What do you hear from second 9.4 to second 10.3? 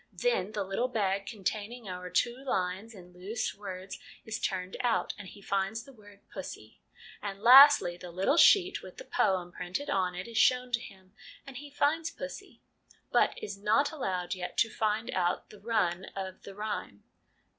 printed on it